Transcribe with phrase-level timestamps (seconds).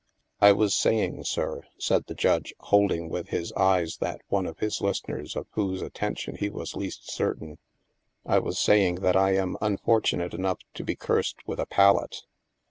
[0.41, 4.81] "I was saying, sir," said the Judge, holding with his eyes that one of his
[4.81, 7.59] listeners of whose attention he was least certain,"
[8.25, 12.23] I was saying that I am un fortunate enough to be cursed with a palate.